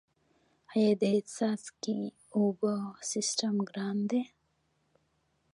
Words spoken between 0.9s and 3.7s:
د څاڅکي اوبو سیستم